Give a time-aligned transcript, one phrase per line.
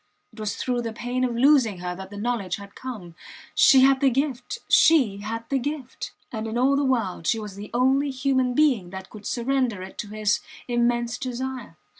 [0.33, 3.13] It was through the pain of losing her that the knowledge had come.
[3.53, 4.57] She had the gift!
[4.67, 6.11] She had the gift!
[6.31, 9.99] And in all the world she was the only human being that could surrender it
[9.99, 11.77] to his immense desire.